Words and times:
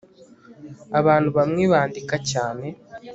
abantu 0.99 1.29
bamwe 1.37 1.63
bandika 1.71 2.15
cyane 2.31 2.67